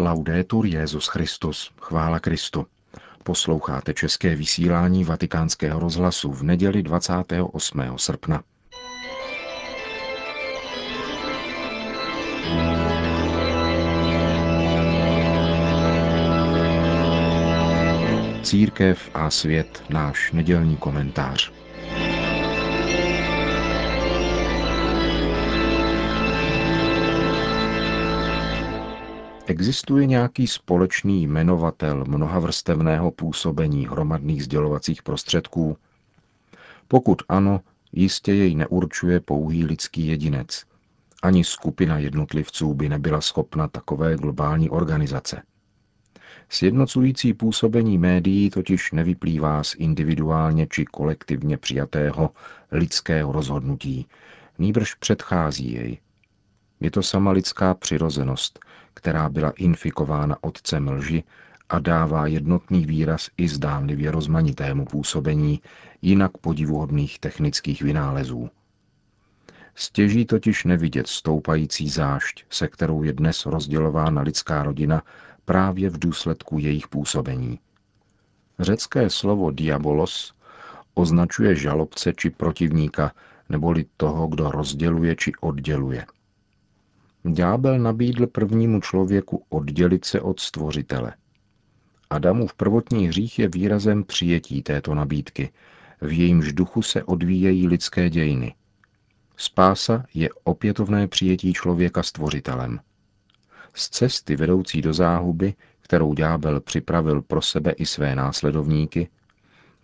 Laudetur 0.00 0.66
Jezus 0.66 1.06
Christus, 1.06 1.70
chvála 1.80 2.20
Kristu. 2.20 2.66
Posloucháte 3.22 3.94
české 3.94 4.36
vysílání 4.36 5.04
Vatikánského 5.04 5.80
rozhlasu 5.80 6.32
v 6.32 6.42
neděli 6.42 6.82
28. 6.82 7.82
srpna. 7.96 8.42
Církev 18.42 19.10
a 19.14 19.30
svět, 19.30 19.82
náš 19.88 20.32
nedělní 20.32 20.76
komentář. 20.76 21.52
Existuje 29.50 30.06
nějaký 30.06 30.46
společný 30.46 31.22
jmenovatel 31.22 32.04
mnohavrstevného 32.08 33.10
působení 33.10 33.86
hromadných 33.86 34.44
sdělovacích 34.44 35.02
prostředků? 35.02 35.76
Pokud 36.88 37.22
ano, 37.28 37.60
jistě 37.92 38.32
jej 38.34 38.54
neurčuje 38.54 39.20
pouhý 39.20 39.64
lidský 39.64 40.06
jedinec. 40.06 40.64
Ani 41.22 41.44
skupina 41.44 41.98
jednotlivců 41.98 42.74
by 42.74 42.88
nebyla 42.88 43.20
schopna 43.20 43.68
takové 43.68 44.16
globální 44.16 44.70
organizace. 44.70 45.42
Sjednocující 46.48 47.34
působení 47.34 47.98
médií 47.98 48.50
totiž 48.50 48.92
nevyplývá 48.92 49.64
z 49.64 49.74
individuálně 49.74 50.66
či 50.66 50.84
kolektivně 50.84 51.56
přijatého 51.56 52.30
lidského 52.72 53.32
rozhodnutí, 53.32 54.06
nýbrž 54.58 54.94
předchází 54.94 55.72
jej. 55.72 55.98
Je 56.80 56.90
to 56.90 57.02
sama 57.02 57.30
lidská 57.30 57.74
přirozenost, 57.74 58.58
která 58.94 59.28
byla 59.28 59.50
infikována 59.50 60.36
otcem 60.40 60.88
lži 60.88 61.24
a 61.68 61.78
dává 61.78 62.26
jednotný 62.26 62.86
výraz 62.86 63.30
i 63.36 63.48
zdánlivě 63.48 64.10
rozmanitému 64.10 64.84
působení 64.84 65.60
jinak 66.02 66.38
podivuhodných 66.38 67.18
technických 67.18 67.82
vynálezů. 67.82 68.50
Stěží 69.74 70.26
totiž 70.26 70.64
nevidět 70.64 71.06
stoupající 71.06 71.88
zášť, 71.88 72.44
se 72.50 72.68
kterou 72.68 73.02
je 73.02 73.12
dnes 73.12 73.46
rozdělována 73.46 74.22
lidská 74.22 74.62
rodina 74.62 75.02
právě 75.44 75.90
v 75.90 75.98
důsledku 75.98 76.58
jejich 76.58 76.88
působení. 76.88 77.58
Řecké 78.58 79.10
slovo 79.10 79.50
diabolos 79.50 80.34
označuje 80.94 81.54
žalobce 81.54 82.12
či 82.16 82.30
protivníka, 82.30 83.12
neboli 83.48 83.84
toho, 83.96 84.26
kdo 84.28 84.50
rozděluje 84.50 85.16
či 85.16 85.32
odděluje– 85.40 86.06
Ďábel 87.24 87.78
nabídl 87.78 88.26
prvnímu 88.26 88.80
člověku 88.80 89.44
oddělit 89.48 90.04
se 90.04 90.20
od 90.20 90.40
stvořitele. 90.40 91.14
Adamův 92.10 92.54
prvotní 92.54 93.08
hřích 93.08 93.38
je 93.38 93.48
výrazem 93.48 94.04
přijetí 94.04 94.62
této 94.62 94.94
nabídky, 94.94 95.52
v 96.00 96.12
jejímž 96.12 96.52
duchu 96.52 96.82
se 96.82 97.04
odvíjejí 97.04 97.68
lidské 97.68 98.10
dějiny. 98.10 98.54
Spása 99.36 100.04
je 100.14 100.28
opětovné 100.44 101.08
přijetí 101.08 101.52
člověka 101.52 102.02
stvořitelem. 102.02 102.80
Z 103.74 103.88
cesty 103.88 104.36
vedoucí 104.36 104.82
do 104.82 104.92
záhuby, 104.92 105.54
kterou 105.80 106.14
ďábel 106.14 106.60
připravil 106.60 107.22
pro 107.22 107.42
sebe 107.42 107.70
i 107.70 107.86
své 107.86 108.14
následovníky, 108.14 109.08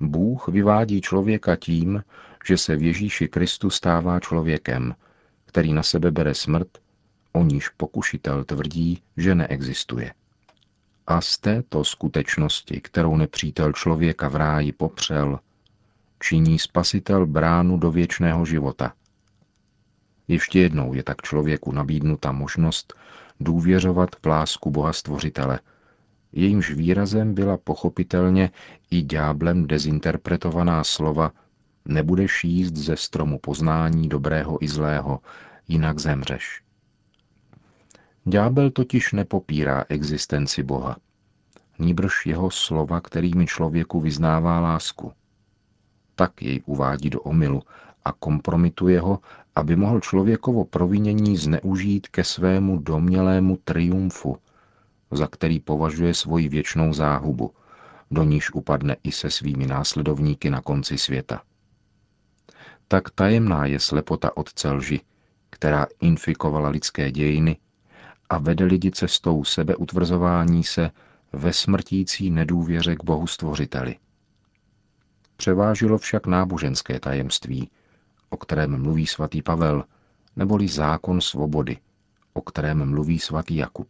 Bůh 0.01 0.49
vyvádí 0.49 1.01
člověka 1.01 1.57
tím, 1.57 2.03
že 2.47 2.59
se 2.59 2.77
v 2.77 2.83
Ježíši 2.83 3.29
Kristu 3.29 3.71
stává 3.71 4.21
člověkem, 4.21 4.95
který 5.47 5.73
na 5.73 5.83
sebe 5.83 6.11
bere 6.11 6.35
smrt 6.35 6.69
o 7.37 7.45
níž 7.45 7.69
pokušitel 7.69 8.45
tvrdí, 8.45 9.03
že 9.17 9.35
neexistuje. 9.35 10.13
A 11.07 11.21
z 11.21 11.39
této 11.39 11.85
skutečnosti, 11.85 12.81
kterou 12.81 13.17
nepřítel 13.17 13.73
člověka 13.73 14.29
v 14.29 14.37
ráji 14.37 14.73
popřel, 14.73 15.41
činí 16.21 16.59
spasitel 16.59 17.27
bránu 17.27 17.77
do 17.77 17.91
věčného 17.91 18.45
života. 18.45 18.93
Ještě 20.29 20.61
jednou 20.61 20.95
je 20.95 21.03
tak 21.03 21.23
člověku 21.23 21.73
nabídnuta 21.73 22.33
možnost 22.33 22.95
důvěřovat 23.41 24.11
v 24.23 24.27
lásku 24.27 24.71
Boha 24.71 24.93
Stvořitele, 24.93 25.61
jejímž 26.33 26.71
výrazem 26.71 27.35
byla 27.35 27.57
pochopitelně 27.57 28.51
i 28.91 29.03
dňáblem 29.03 29.67
dezinterpretovaná 29.67 30.85
slova 30.85 31.33
nebudeš 31.85 32.45
jíst 32.45 32.77
ze 32.77 32.97
stromu 32.97 33.39
poznání 33.39 34.09
dobrého 34.09 34.65
i 34.65 34.69
zlého, 34.69 35.21
jinak 35.69 35.99
zemřeš. 35.99 36.66
Ďábel 38.29 38.71
totiž 38.71 39.13
nepopírá 39.13 39.85
existenci 39.89 40.63
Boha, 40.63 40.97
níbrž 41.79 42.27
jeho 42.27 42.51
slova, 42.51 43.01
kterými 43.01 43.47
člověku 43.47 44.01
vyznává 44.01 44.61
lásku. 44.61 45.13
Tak 46.15 46.43
jej 46.43 46.63
uvádí 46.67 47.11
do 47.11 47.21
omylu 47.21 47.63
a 48.05 48.13
kompromituje 48.13 49.01
ho, 49.01 49.19
aby 49.55 49.77
mohl 49.77 50.01
člověkovo 50.01 50.65
provinění 50.65 51.37
zneužít 51.37 52.09
ke 52.09 52.25
svému 52.25 52.79
domělému 52.79 53.59
triumfu, 53.65 54.37
za 55.11 55.27
který 55.27 55.61
považuje 55.61 56.15
svoji 56.15 56.49
věčnou 56.49 56.93
záhubu, 56.93 57.55
do 58.11 58.25
níž 58.25 58.51
upadne 58.55 58.97
i 59.03 59.13
se 59.13 59.31
svými 59.31 59.67
následovníky 59.67 60.51
na 60.51 60.61
konci 60.61 60.99
světa. 60.99 61.43
Tak 62.89 63.11
tajemná 63.11 63.67
je 63.67 63.81
slepota 63.81 64.37
otce 64.37 64.71
lži, 64.71 65.01
která 65.51 65.87
infikovala 66.01 66.69
lidské 66.69 67.11
dějiny 67.11 67.57
a 68.31 68.39
vede 68.39 68.65
lidi 68.65 68.91
cestou 68.91 69.45
sebeutvrzování 69.45 70.65
se 70.65 70.91
ve 71.33 71.53
smrtící 71.53 72.31
nedůvěře 72.31 72.97
k 72.97 73.05
Bohu 73.05 73.27
Stvořiteli. 73.27 73.97
Převážilo 75.37 75.99
však 75.99 76.27
náboženské 76.27 77.01
tajemství, 77.01 77.71
o 78.31 78.37
kterém 78.37 78.83
mluví 78.83 79.07
svatý 79.07 79.43
Pavel, 79.43 79.85
neboli 80.37 80.69
zákon 80.69 81.21
svobody, 81.21 81.79
o 82.33 82.41
kterém 82.41 82.91
mluví 82.91 83.19
svatý 83.19 83.57
Jakub. 83.57 83.89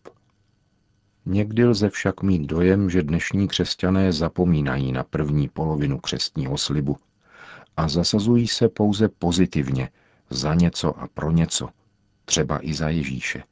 Někdy 1.26 1.64
lze 1.64 1.90
však 1.90 2.22
mít 2.22 2.46
dojem, 2.46 2.90
že 2.90 3.02
dnešní 3.02 3.48
křesťané 3.48 4.12
zapomínají 4.12 4.92
na 4.92 5.04
první 5.04 5.48
polovinu 5.48 5.98
křestního 5.98 6.58
slibu 6.58 6.98
a 7.76 7.88
zasazují 7.88 8.48
se 8.48 8.68
pouze 8.68 9.08
pozitivně 9.08 9.90
za 10.30 10.54
něco 10.54 11.00
a 11.00 11.08
pro 11.14 11.30
něco, 11.30 11.68
třeba 12.24 12.66
i 12.66 12.74
za 12.74 12.88
Ježíše. 12.88 13.42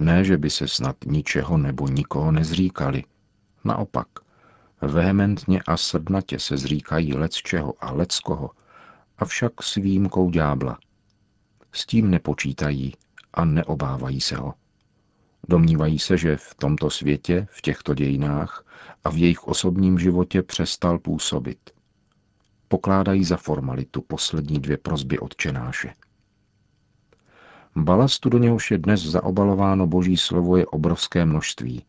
Ne, 0.00 0.24
že 0.24 0.38
by 0.38 0.50
se 0.50 0.68
snad 0.68 0.96
ničeho 1.06 1.58
nebo 1.58 1.88
nikoho 1.88 2.32
nezříkali. 2.32 3.04
Naopak, 3.64 4.08
vehementně 4.82 5.62
a 5.66 5.76
srdnatě 5.76 6.38
se 6.38 6.56
zříkají 6.56 7.14
lec 7.14 7.34
čeho 7.34 7.74
a 7.80 7.92
lec 7.92 8.20
koho, 8.20 8.50
avšak 9.18 9.62
s 9.62 9.74
výjimkou 9.74 10.30
ďábla. 10.30 10.78
S 11.72 11.86
tím 11.86 12.10
nepočítají 12.10 12.94
a 13.34 13.44
neobávají 13.44 14.20
se 14.20 14.36
ho. 14.36 14.54
Domnívají 15.48 15.98
se, 15.98 16.18
že 16.18 16.36
v 16.36 16.54
tomto 16.54 16.90
světě, 16.90 17.46
v 17.50 17.62
těchto 17.62 17.94
dějinách 17.94 18.64
a 19.04 19.10
v 19.10 19.16
jejich 19.16 19.44
osobním 19.44 19.98
životě 19.98 20.42
přestal 20.42 20.98
působit. 20.98 21.58
Pokládají 22.68 23.24
za 23.24 23.36
formalitu 23.36 24.02
poslední 24.02 24.60
dvě 24.60 24.76
prozby 24.76 25.18
odčenáše. 25.18 25.92
Balastu, 27.76 28.28
do 28.28 28.38
něhož 28.38 28.70
je 28.70 28.78
dnes 28.78 29.00
zaobalováno 29.02 29.86
boží 29.86 30.16
slovo, 30.16 30.56
je 30.56 30.66
obrovské 30.66 31.24
množství. 31.24 31.84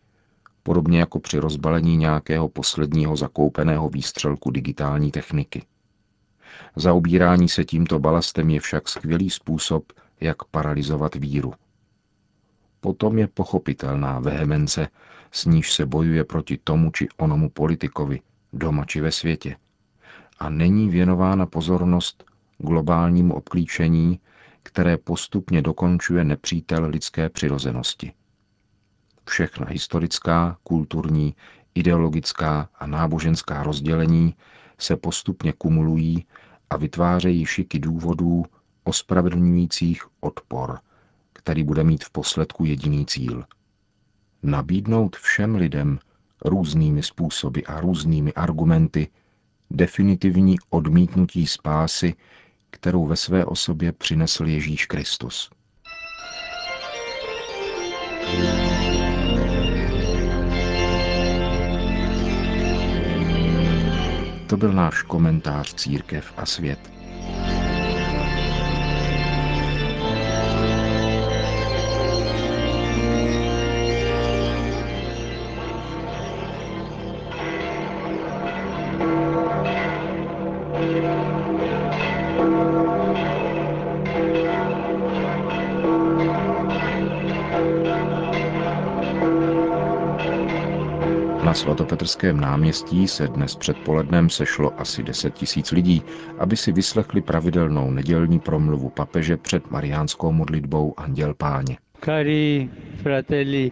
Podobně 0.63 0.99
jako 0.99 1.19
při 1.19 1.39
rozbalení 1.39 1.97
nějakého 1.97 2.49
posledního 2.49 3.15
zakoupeného 3.15 3.89
výstřelku 3.89 4.51
digitální 4.51 5.11
techniky. 5.11 5.65
Zaobírání 6.75 7.49
se 7.49 7.65
tímto 7.65 7.99
balastem 7.99 8.49
je 8.49 8.59
však 8.59 8.89
skvělý 8.89 9.29
způsob, 9.29 9.93
jak 10.21 10.43
paralizovat 10.43 11.15
víru. 11.15 11.53
Potom 12.79 13.17
je 13.17 13.27
pochopitelná 13.27 14.19
vehemence, 14.19 14.87
s 15.31 15.45
níž 15.45 15.73
se 15.73 15.85
bojuje 15.85 16.23
proti 16.23 16.57
tomu 16.63 16.91
či 16.91 17.07
onomu 17.17 17.49
politikovi, 17.49 18.21
doma 18.53 18.85
či 18.85 19.01
ve 19.01 19.11
světě. 19.11 19.55
A 20.39 20.49
není 20.49 20.89
věnována 20.89 21.45
pozornost 21.45 22.23
globálnímu 22.57 23.33
obklíčení, 23.33 24.19
které 24.65 24.97
postupně 24.97 25.61
dokončuje 25.61 26.23
nepřítel 26.23 26.85
lidské 26.85 27.29
přirozenosti. 27.29 28.13
Všechna 29.29 29.65
historická, 29.69 30.57
kulturní, 30.63 31.35
ideologická 31.75 32.69
a 32.75 32.87
náboženská 32.87 33.63
rozdělení 33.63 34.35
se 34.79 34.95
postupně 34.95 35.53
kumulují 35.53 36.25
a 36.69 36.77
vytvářejí 36.77 37.45
šiky 37.45 37.79
důvodů 37.79 38.45
ospravedlňujících 38.83 40.03
odpor, 40.19 40.79
který 41.33 41.63
bude 41.63 41.83
mít 41.83 42.03
v 42.03 42.09
posledku 42.09 42.65
jediný 42.65 43.05
cíl. 43.05 43.43
Nabídnout 44.43 45.15
všem 45.15 45.55
lidem 45.55 45.99
různými 46.45 47.03
způsoby 47.03 47.59
a 47.67 47.79
různými 47.79 48.33
argumenty 48.33 49.07
definitivní 49.71 50.55
odmítnutí 50.69 51.47
spásy 51.47 52.13
kterou 52.75 53.05
ve 53.05 53.15
své 53.15 53.45
osobě 53.45 53.91
přinesl 53.91 54.45
Ježíš 54.45 54.85
Kristus. 54.85 55.49
To 64.47 64.57
byl 64.57 64.73
náš 64.73 65.01
komentář 65.01 65.73
Církev 65.73 66.33
a 66.37 66.45
svět. 66.45 66.94
Na 91.45 91.53
svatopetrském 91.53 92.39
náměstí 92.39 93.07
se 93.07 93.27
dnes 93.27 93.55
předpolednem 93.55 94.29
sešlo 94.29 94.79
asi 94.79 95.03
10 95.03 95.33
tisíc 95.33 95.71
lidí, 95.71 96.01
aby 96.37 96.57
si 96.57 96.71
vyslechli 96.71 97.21
pravidelnou 97.21 97.91
nedělní 97.91 98.39
promluvu 98.39 98.89
papeže 98.89 99.37
před 99.37 99.71
mariánskou 99.71 100.31
modlitbou 100.31 100.93
Anděl 100.97 101.33
Páně. 101.33 101.77
Cari 102.05 102.69
fratelli 103.01 103.71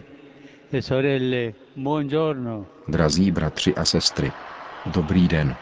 e 0.72 0.82
sorelle, 0.82 1.52
buongiorno. 1.76 2.66
Drazí 2.88 3.30
bratři 3.30 3.74
a 3.74 3.84
sestry, 3.84 4.32
dobrý 4.86 5.28
den. 5.28 5.54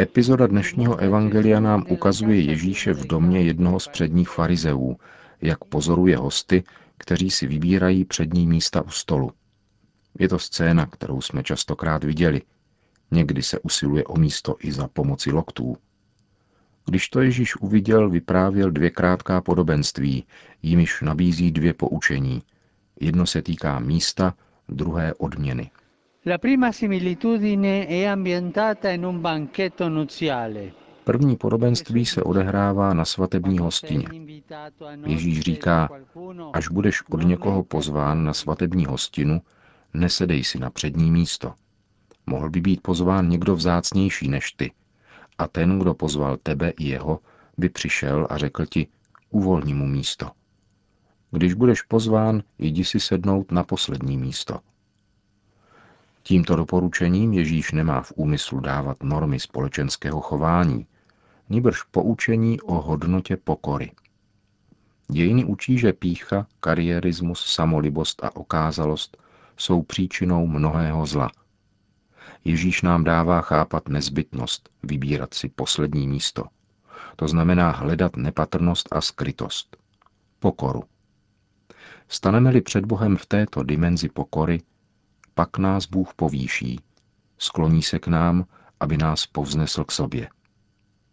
Epizoda 0.00 0.46
dnešního 0.46 0.96
evangelia 0.96 1.60
nám 1.60 1.84
ukazuje 1.88 2.40
Ježíše 2.40 2.92
v 2.92 3.06
domě 3.06 3.40
jednoho 3.42 3.80
z 3.80 3.88
předních 3.88 4.28
farizeů, 4.28 4.96
jak 5.42 5.64
pozoruje 5.64 6.16
hosty, 6.16 6.62
kteří 6.98 7.30
si 7.30 7.46
vybírají 7.46 8.04
přední 8.04 8.46
místa 8.46 8.82
u 8.82 8.90
stolu. 8.90 9.30
Je 10.18 10.28
to 10.28 10.38
scéna, 10.38 10.86
kterou 10.86 11.20
jsme 11.20 11.42
častokrát 11.42 12.04
viděli. 12.04 12.42
Někdy 13.10 13.42
se 13.42 13.58
usiluje 13.58 14.04
o 14.04 14.16
místo 14.16 14.56
i 14.60 14.72
za 14.72 14.88
pomoci 14.88 15.32
loktů. 15.32 15.76
Když 16.86 17.08
to 17.08 17.20
Ježíš 17.20 17.56
uviděl, 17.56 18.10
vyprávěl 18.10 18.70
dvě 18.70 18.90
krátká 18.90 19.40
podobenství, 19.40 20.24
jimiž 20.62 21.00
nabízí 21.02 21.52
dvě 21.52 21.74
poučení. 21.74 22.42
Jedno 23.00 23.26
se 23.26 23.42
týká 23.42 23.78
místa, 23.78 24.34
druhé 24.68 25.14
odměny. 25.14 25.70
La 26.26 26.38
prima 26.38 26.72
similitudine 26.72 27.86
è 27.86 28.04
ambientata 28.06 28.90
in 28.90 29.06
un 29.06 29.20
banchetto 29.20 29.88
nuziale. 29.88 30.85
První 31.06 31.36
podobenství 31.36 32.06
se 32.06 32.22
odehrává 32.22 32.94
na 32.94 33.04
svatební 33.04 33.58
hostině. 33.58 34.06
Ježíš 35.06 35.40
říká, 35.40 35.88
až 36.52 36.68
budeš 36.68 37.02
od 37.10 37.22
někoho 37.22 37.64
pozván 37.64 38.24
na 38.24 38.32
svatební 38.32 38.86
hostinu, 38.86 39.42
nesedej 39.94 40.44
si 40.44 40.58
na 40.58 40.70
přední 40.70 41.10
místo. 41.10 41.54
Mohl 42.26 42.50
by 42.50 42.60
být 42.60 42.80
pozván 42.82 43.28
někdo 43.28 43.56
vzácnější 43.56 44.28
než 44.28 44.52
ty. 44.52 44.72
A 45.38 45.48
ten, 45.48 45.78
kdo 45.78 45.94
pozval 45.94 46.36
tebe 46.36 46.70
i 46.70 46.84
jeho, 46.84 47.20
by 47.58 47.68
přišel 47.68 48.26
a 48.30 48.38
řekl 48.38 48.66
ti, 48.66 48.86
uvolni 49.30 49.74
mu 49.74 49.86
místo. 49.86 50.30
Když 51.30 51.54
budeš 51.54 51.82
pozván, 51.82 52.42
jdi 52.58 52.84
si 52.84 53.00
sednout 53.00 53.52
na 53.52 53.62
poslední 53.62 54.18
místo. 54.18 54.58
Tímto 56.22 56.56
doporučením 56.56 57.32
Ježíš 57.32 57.72
nemá 57.72 58.00
v 58.00 58.12
úmyslu 58.16 58.60
dávat 58.60 59.02
normy 59.02 59.40
společenského 59.40 60.20
chování, 60.20 60.86
níbrž 61.48 61.82
poučení 61.82 62.60
o 62.60 62.74
hodnotě 62.74 63.36
pokory. 63.36 63.92
Dějiny 65.08 65.44
učí, 65.44 65.78
že 65.78 65.92
pícha, 65.92 66.46
kariérismus, 66.60 67.46
samolibost 67.46 68.24
a 68.24 68.36
okázalost 68.36 69.16
jsou 69.56 69.82
příčinou 69.82 70.46
mnohého 70.46 71.06
zla. 71.06 71.30
Ježíš 72.44 72.82
nám 72.82 73.04
dává 73.04 73.40
chápat 73.40 73.88
nezbytnost 73.88 74.70
vybírat 74.82 75.34
si 75.34 75.48
poslední 75.48 76.08
místo. 76.08 76.44
To 77.16 77.28
znamená 77.28 77.70
hledat 77.70 78.16
nepatrnost 78.16 78.88
a 78.92 79.00
skrytost. 79.00 79.76
Pokoru. 80.38 80.82
Staneme-li 82.08 82.60
před 82.60 82.84
Bohem 82.84 83.16
v 83.16 83.26
této 83.26 83.62
dimenzi 83.62 84.08
pokory, 84.08 84.62
pak 85.34 85.58
nás 85.58 85.86
Bůh 85.86 86.14
povýší, 86.14 86.80
skloní 87.38 87.82
se 87.82 87.98
k 87.98 88.06
nám, 88.06 88.44
aby 88.80 88.96
nás 88.96 89.26
povznesl 89.26 89.84
k 89.84 89.92
sobě. 89.92 90.28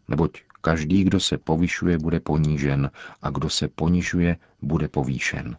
Neboť 0.07 0.41
každý, 0.61 1.03
kdo 1.03 1.19
se 1.19 1.38
povyšuje, 1.38 1.97
bude 1.97 2.19
ponížen 2.19 2.91
a 3.21 3.29
kdo 3.29 3.50
se 3.50 3.67
ponižuje, 3.67 4.38
bude 4.61 4.88
povýšen. 4.88 5.57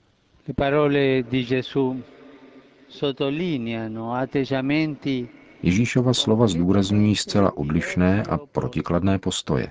Atteggiamenti 4.14 5.28
Ježíšova 5.62 6.14
slova 6.14 6.46
zdůrazňují 6.46 7.16
zcela 7.16 7.56
odlišné 7.56 8.22
a 8.22 8.38
protikladné 8.38 9.18
postoje. 9.18 9.70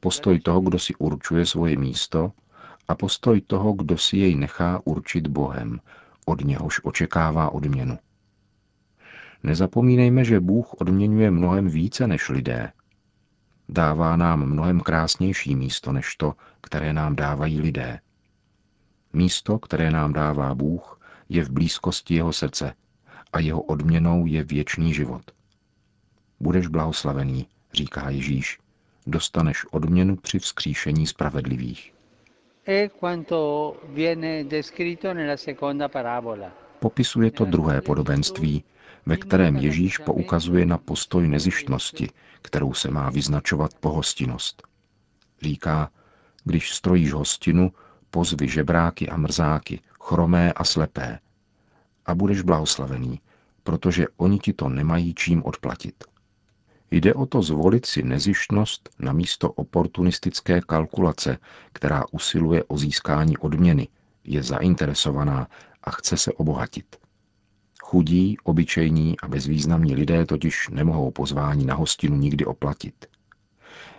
Postoj 0.00 0.40
toho, 0.40 0.60
kdo 0.60 0.78
si 0.78 0.94
určuje 0.94 1.46
svoje 1.46 1.76
místo, 1.76 2.32
a 2.88 2.94
postoj 2.94 3.40
toho, 3.40 3.72
kdo 3.72 3.98
si 3.98 4.16
jej 4.18 4.34
nechá 4.34 4.80
určit 4.84 5.26
Bohem, 5.26 5.80
od 6.26 6.44
něhož 6.44 6.80
očekává 6.84 7.50
odměnu. 7.50 7.98
Nezapomínejme, 9.42 10.24
že 10.24 10.40
Bůh 10.40 10.74
odměňuje 10.74 11.30
mnohem 11.30 11.68
více 11.68 12.06
než 12.06 12.28
lidé. 12.28 12.72
Dává 13.68 14.16
nám 14.16 14.46
mnohem 14.46 14.80
krásnější 14.80 15.56
místo 15.56 15.92
než 15.92 16.16
to, 16.16 16.34
které 16.60 16.92
nám 16.92 17.16
dávají 17.16 17.60
lidé. 17.60 18.00
Místo, 19.12 19.58
které 19.58 19.90
nám 19.90 20.12
dává 20.12 20.54
Bůh, 20.54 21.00
je 21.28 21.44
v 21.44 21.50
blízkosti 21.50 22.14
jeho 22.14 22.32
srdce 22.32 22.74
a 23.32 23.40
jeho 23.40 23.62
odměnou 23.62 24.26
je 24.26 24.44
věčný 24.44 24.94
život. 24.94 25.22
Budeš 26.40 26.66
blahoslavený, 26.66 27.48
říká 27.72 28.10
Ježíš, 28.10 28.58
dostaneš 29.06 29.64
odměnu 29.70 30.16
při 30.16 30.38
vzkříšení 30.38 31.06
spravedlivých. 31.06 31.94
Popisuje 36.78 37.30
to 37.30 37.44
druhé 37.44 37.80
podobenství, 37.80 38.64
ve 39.06 39.16
kterém 39.16 39.56
Ježíš 39.56 39.98
poukazuje 39.98 40.66
na 40.66 40.78
postoj 40.78 41.28
nezištnosti, 41.28 42.10
kterou 42.42 42.74
se 42.74 42.90
má 42.90 43.10
vyznačovat 43.10 43.74
pohostinnost. 43.74 44.62
Říká, 45.42 45.90
když 46.44 46.74
strojíš 46.74 47.12
hostinu, 47.12 47.72
pozvi 48.10 48.48
žebráky 48.48 49.08
a 49.08 49.16
mrzáky, 49.16 49.80
chromé 50.00 50.52
a 50.52 50.64
slepé. 50.64 51.18
A 52.06 52.14
budeš 52.14 52.42
blahoslavený, 52.42 53.20
protože 53.62 54.06
oni 54.16 54.38
ti 54.38 54.52
to 54.52 54.68
nemají 54.68 55.14
čím 55.14 55.44
odplatit. 55.44 56.04
Jde 56.90 57.14
o 57.14 57.26
to 57.26 57.42
zvolit 57.42 57.86
si 57.86 58.02
nezištnost 58.02 58.90
na 58.98 59.12
místo 59.12 59.52
oportunistické 59.52 60.60
kalkulace, 60.60 61.38
která 61.72 62.04
usiluje 62.10 62.64
o 62.64 62.78
získání 62.78 63.38
odměny, 63.38 63.88
je 64.24 64.42
zainteresovaná 64.42 65.48
a 65.84 65.90
chce 65.90 66.16
se 66.16 66.32
obohatit. 66.32 67.03
Chudí, 67.94 68.36
obyčejní 68.44 69.20
a 69.22 69.28
bezvýznamní 69.28 69.94
lidé 69.94 70.26
totiž 70.26 70.68
nemohou 70.68 71.10
pozvání 71.10 71.66
na 71.66 71.74
hostinu 71.74 72.16
nikdy 72.16 72.44
oplatit. 72.44 73.06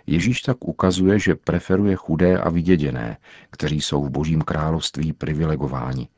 Ježíš 0.06 0.40
tak 0.40 0.68
ukazuje, 0.68 1.18
že 1.18 1.34
preferuje 1.34 1.96
chudé 1.96 2.38
a 2.38 2.50
vyděděné, 2.50 3.16
kteří 3.50 3.80
jsou 3.80 4.04
v 4.04 4.10
božím 4.10 4.42
království 4.42 5.12
privilegováni 5.12 6.08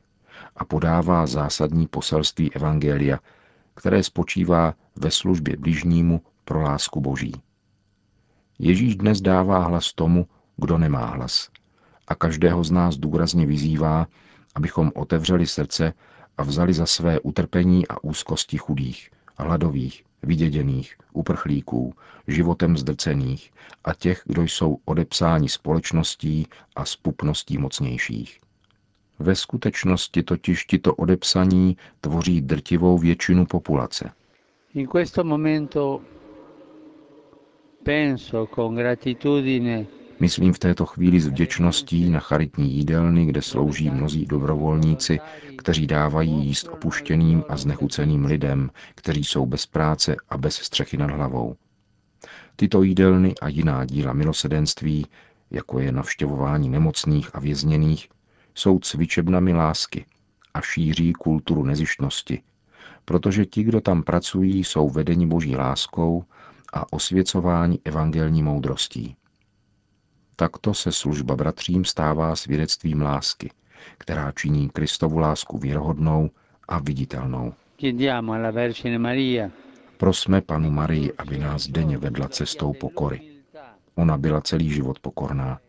a 0.55 0.65
podává 0.65 1.27
zásadní 1.27 1.87
poselství 1.87 2.53
Evangelia, 2.53 3.19
které 3.75 4.03
spočívá 4.03 4.73
ve 4.95 5.11
službě 5.11 5.57
bližnímu 5.57 6.21
pro 6.45 6.61
lásku 6.61 7.01
Boží. 7.01 7.33
Ježíš 8.59 8.95
dnes 8.95 9.21
dává 9.21 9.59
hlas 9.59 9.93
tomu, 9.93 10.27
kdo 10.57 10.77
nemá 10.77 11.05
hlas 11.05 11.49
a 12.07 12.15
každého 12.15 12.63
z 12.63 12.71
nás 12.71 12.97
důrazně 12.97 13.45
vyzývá, 13.45 14.07
abychom 14.55 14.91
otevřeli 14.95 15.47
srdce 15.47 15.93
a 16.39 16.43
vzali 16.43 16.73
za 16.73 16.85
své 16.85 17.19
utrpení 17.19 17.87
a 17.87 18.03
úzkosti 18.03 18.57
chudých, 18.57 19.09
hladových, 19.37 20.03
vyděděných, 20.23 20.95
uprchlíků, 21.13 21.93
životem 22.27 22.77
zdrcených 22.77 23.51
a 23.83 23.93
těch, 23.93 24.21
kdo 24.25 24.43
jsou 24.43 24.77
odepsáni 24.85 25.49
společností 25.49 26.47
a 26.75 26.85
spupností 26.85 27.57
mocnějších. 27.57 28.39
Ve 29.19 29.35
skutečnosti 29.35 30.23
totiž 30.23 30.65
tito 30.65 30.95
odepsaní 30.95 31.77
tvoří 32.01 32.41
drtivou 32.41 32.97
většinu 32.97 33.45
populace. 33.45 34.11
In 34.73 34.87
questo 34.87 35.23
momento 35.23 36.01
penso 37.83 38.47
con 38.55 38.75
gratitudine 38.75 39.85
Myslím 40.21 40.53
v 40.53 40.59
této 40.59 40.85
chvíli 40.85 41.21
s 41.21 41.27
vděčností 41.27 42.09
na 42.09 42.19
charitní 42.19 42.73
jídelny, 42.73 43.25
kde 43.25 43.41
slouží 43.41 43.89
mnozí 43.89 44.25
dobrovolníci, 44.25 45.19
kteří 45.57 45.87
dávají 45.87 46.45
jíst 46.45 46.67
opuštěným 46.67 47.43
a 47.49 47.57
znechuceným 47.57 48.25
lidem, 48.25 48.69
kteří 48.95 49.23
jsou 49.23 49.45
bez 49.45 49.65
práce 49.65 50.15
a 50.29 50.37
bez 50.37 50.55
střechy 50.55 50.97
nad 50.97 51.11
hlavou. 51.11 51.55
Tyto 52.55 52.83
jídelny 52.83 53.35
a 53.41 53.47
jiná 53.47 53.85
díla 53.85 54.13
milosedenství, 54.13 55.05
jako 55.51 55.79
je 55.79 55.91
navštěvování 55.91 56.69
nemocných 56.69 57.35
a 57.35 57.39
vězněných, 57.39 58.09
jsou 58.55 58.79
cvičebnami 58.79 59.53
lásky 59.53 60.05
a 60.53 60.61
šíří 60.61 61.13
kulturu 61.13 61.63
nezištnosti, 61.63 62.41
protože 63.05 63.45
ti, 63.45 63.63
kdo 63.63 63.81
tam 63.81 64.03
pracují, 64.03 64.63
jsou 64.63 64.89
vedeni 64.89 65.27
boží 65.27 65.55
láskou 65.55 66.23
a 66.73 66.93
osvěcování 66.93 67.79
evangelní 67.85 68.43
moudrostí. 68.43 69.15
Takto 70.39 70.73
se 70.73 70.91
služba 70.91 71.35
bratřím 71.35 71.85
stává 71.85 72.35
svědectvím 72.35 73.01
lásky, 73.01 73.51
která 73.97 74.31
činí 74.31 74.69
Kristovu 74.69 75.17
lásku 75.17 75.57
věrohodnou 75.57 76.29
a 76.67 76.79
viditelnou. 76.79 77.53
Prosme 79.97 80.41
panu 80.41 80.71
Marii, 80.71 81.13
aby 81.17 81.37
nás 81.37 81.67
denně 81.67 81.97
vedla 81.97 82.27
cestou 82.27 82.73
pokory. 82.73 83.21
Ona 83.95 84.17
byla 84.17 84.41
celý 84.41 84.69
život 84.69 84.99
pokorná. 84.99 85.59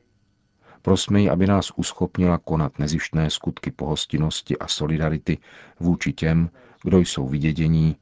Prosme 0.83 1.21
ji, 1.21 1.31
aby 1.31 1.47
nás 1.47 1.73
uschopnila 1.77 2.39
konat 2.39 2.79
nezištné 2.79 3.31
skutky 3.31 3.71
pohostinnosti 3.71 4.59
a 4.59 4.69
solidarity 4.69 5.39
vůči 5.81 6.13
těm, 6.13 6.51
kdo 6.83 6.99
jsou 6.99 7.29
vidědění, 7.29 7.97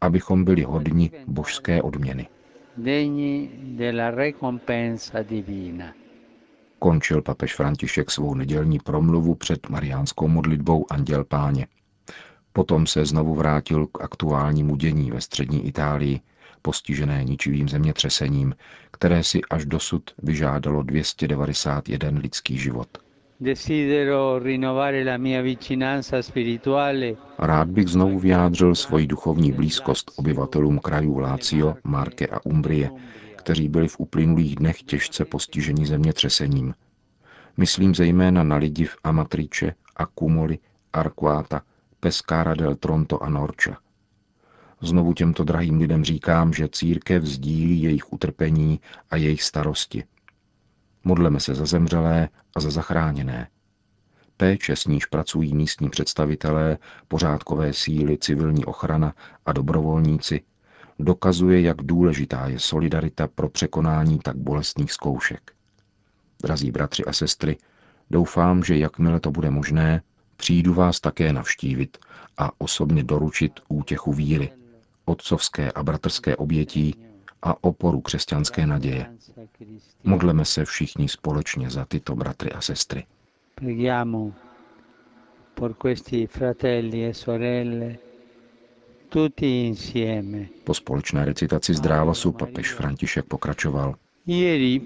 abychom 0.00 0.44
byli 0.44 0.62
hodni 0.62 1.10
božské 1.26 1.82
odměny. 1.82 2.28
Končil 6.82 7.22
papež 7.22 7.54
František 7.54 8.10
svou 8.10 8.34
nedělní 8.34 8.78
promluvu 8.78 9.34
před 9.34 9.68
mariánskou 9.68 10.28
modlitbou 10.28 10.86
Anděl 10.90 11.24
Páně. 11.24 11.66
Potom 12.52 12.86
se 12.86 13.04
znovu 13.04 13.34
vrátil 13.34 13.86
k 13.86 14.02
aktuálnímu 14.02 14.76
dění 14.76 15.10
ve 15.10 15.20
střední 15.20 15.66
Itálii, 15.66 16.20
postižené 16.62 17.24
ničivým 17.24 17.68
zemětřesením, 17.68 18.54
které 18.90 19.24
si 19.24 19.40
až 19.50 19.64
dosud 19.64 20.02
vyžádalo 20.22 20.82
291 20.82 22.20
lidský 22.20 22.58
život. 22.58 22.88
Rád 27.38 27.68
bych 27.68 27.88
znovu 27.88 28.18
vyjádřil 28.18 28.74
svoji 28.74 29.06
duchovní 29.06 29.52
blízkost 29.52 30.10
obyvatelům 30.16 30.78
krajů 30.78 31.18
Lácio, 31.18 31.74
Marke 31.84 32.26
a 32.26 32.46
Umbrie, 32.46 32.90
kteří 33.42 33.68
byli 33.68 33.88
v 33.88 34.00
uplynulých 34.00 34.56
dnech 34.56 34.82
těžce 34.82 35.24
postiženi 35.24 35.86
zemětřesením. 35.86 36.74
Myslím 37.56 37.94
zejména 37.94 38.42
na 38.42 38.56
lidi 38.56 38.84
v 38.84 38.96
Amatriče, 39.04 39.74
Accumoli, 39.96 40.58
Arquata, 40.92 41.62
Pescara 42.00 42.54
del 42.54 42.76
Tronto 42.76 43.22
a 43.22 43.28
Norča. 43.28 43.76
Znovu 44.80 45.12
těmto 45.14 45.44
drahým 45.44 45.78
lidem 45.78 46.04
říkám, 46.04 46.52
že 46.52 46.68
církev 46.68 47.24
sdílí 47.24 47.82
jejich 47.82 48.12
utrpení 48.12 48.80
a 49.10 49.16
jejich 49.16 49.42
starosti. 49.42 50.04
Modleme 51.04 51.40
se 51.40 51.54
za 51.54 51.66
zemřelé 51.66 52.28
a 52.56 52.60
za 52.60 52.70
zachráněné. 52.70 53.48
Péče, 54.36 54.76
s 54.76 54.86
níž 54.86 55.06
pracují 55.06 55.54
místní 55.54 55.90
představitelé, 55.90 56.78
pořádkové 57.08 57.72
síly, 57.72 58.18
civilní 58.18 58.64
ochrana 58.64 59.14
a 59.46 59.52
dobrovolníci, 59.52 60.40
dokazuje, 60.98 61.60
jak 61.60 61.76
důležitá 61.82 62.48
je 62.48 62.58
solidarita 62.58 63.28
pro 63.28 63.48
překonání 63.48 64.18
tak 64.18 64.36
bolestných 64.36 64.92
zkoušek. 64.92 65.52
Drazí 66.42 66.70
bratři 66.70 67.04
a 67.04 67.12
sestry, 67.12 67.56
doufám, 68.10 68.64
že 68.64 68.76
jakmile 68.78 69.20
to 69.20 69.30
bude 69.30 69.50
možné, 69.50 70.02
přijdu 70.36 70.74
vás 70.74 71.00
také 71.00 71.32
navštívit 71.32 71.98
a 72.38 72.50
osobně 72.58 73.04
doručit 73.04 73.60
útěchu 73.68 74.12
víry, 74.12 74.52
otcovské 75.04 75.72
a 75.72 75.82
bratrské 75.82 76.36
obětí 76.36 76.94
a 77.42 77.64
oporu 77.64 78.00
křesťanské 78.00 78.66
naděje. 78.66 79.06
Modleme 80.04 80.44
se 80.44 80.64
všichni 80.64 81.08
společně 81.08 81.70
za 81.70 81.84
tyto 81.84 82.14
bratry 82.16 82.52
a 82.52 82.60
sestry. 82.60 83.06
Preghiamo 83.54 84.32
por 85.54 85.74
questi 85.74 86.26
fratelli 86.26 87.04
e 87.04 87.14
sorelle. 87.14 88.11
Po 90.64 90.74
společné 90.74 91.24
recitaci 91.24 91.74
zdrávasu 91.74 92.32
papež 92.32 92.72
František 92.72 93.24
pokračoval. 93.24 93.94
Ieri 94.26 94.80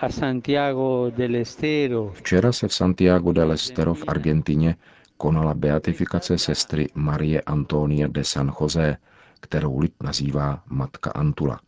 a 0.00 0.08
Santiago 0.08 1.10
del 1.16 1.36
Estero. 1.36 2.12
Včera 2.14 2.52
se 2.52 2.68
v 2.68 2.74
Santiago 2.74 3.32
del 3.32 3.52
Estero 3.52 3.94
v 3.94 4.04
Argentině 4.06 4.76
konala 5.16 5.54
beatifikace 5.54 6.38
sestry 6.38 6.86
Marie 6.94 7.40
Antonia 7.40 8.08
de 8.08 8.24
San 8.24 8.52
José, 8.60 8.96
kterou 9.40 9.78
lid 9.78 9.92
nazývá 10.02 10.62
Matka 10.66 11.10
Antula. 11.10 11.60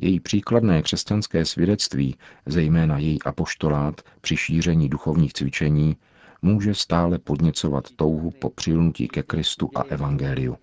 Její 0.00 0.20
příkladné 0.20 0.82
křesťanské 0.82 1.44
svědectví, 1.44 2.16
zejména 2.46 2.98
její 2.98 3.22
apoštolát 3.22 4.00
při 4.20 4.36
šíření 4.36 4.88
duchovních 4.88 5.32
cvičení, 5.32 5.96
může 6.42 6.74
stále 6.74 7.18
podněcovat 7.18 7.84
touhu 7.96 8.30
po 8.30 8.50
přilnutí 8.50 9.08
ke 9.08 9.22
Kristu 9.22 9.70
a 9.74 9.82
Evangeliu. 9.82 10.56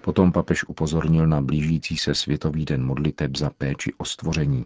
Potom 0.00 0.32
papež 0.32 0.64
upozornil 0.68 1.26
na 1.26 1.40
blížící 1.40 1.96
se 1.96 2.14
Světový 2.14 2.64
den 2.64 2.84
modliteb 2.84 3.36
za 3.36 3.50
péči 3.50 3.92
o 3.98 4.04
stvoření. 4.04 4.64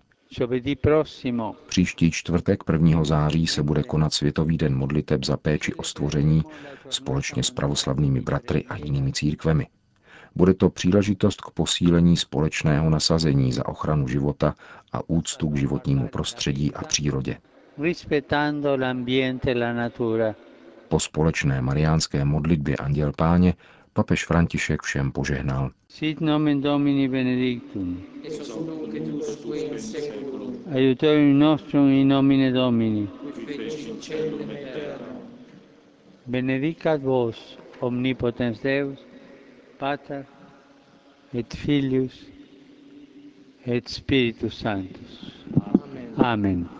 Příští 1.69 2.11
čtvrtek 2.11 2.63
1. 2.73 3.05
září 3.05 3.47
se 3.47 3.63
bude 3.63 3.83
konat 3.83 4.13
Světový 4.13 4.57
den 4.59 4.77
modliteb 4.77 5.25
za 5.25 5.37
péči 5.37 5.75
o 5.75 5.83
stvoření 5.83 6.43
společně 6.91 7.43
s 7.43 7.51
pravoslavnými 7.51 8.21
bratry 8.21 8.65
a 8.65 8.77
jinými 8.77 9.13
církvemi. 9.13 9.67
Bude 10.35 10.55
to 10.55 10.71
příležitost 10.71 11.41
k 11.41 11.51
posílení 11.51 12.17
společného 12.17 12.91
nasazení 12.91 13.53
za 13.53 13.69
ochranu 13.69 14.09
života 14.09 14.55
a 14.93 15.11
úctu 15.11 15.49
k 15.49 15.57
životnímu 15.57 16.09
prostředí 16.09 16.75
a 16.75 16.85
přírodě. 16.85 17.37
Po 20.89 21.01
společné 21.01 21.63
mariánské 21.63 22.25
modlitbě 22.25 22.77
Anděl 22.77 23.13
Páně 23.17 23.55
papež 23.93 24.27
František 24.27 24.83
všem 24.83 25.13
požehnal. 25.13 25.71
Sit 25.89 26.21
nomen 26.21 26.61
Domini 26.61 27.09
benedictum. 27.09 28.03
Aiutorium 30.75 31.39
nostrum 31.39 31.89
in 31.89 32.09
nomine 32.09 32.53
Domini. 32.53 33.09
Benedicat 36.27 37.03
vos 37.03 37.59
omnipotens 37.81 38.61
Deus, 38.61 38.99
Pater 39.79 40.27
et 41.35 41.55
Filius 41.55 42.27
et 43.67 43.89
Spiritus 43.89 44.59
Sanctus. 44.59 45.45
Amen. 45.57 46.15
Amen. 46.17 46.80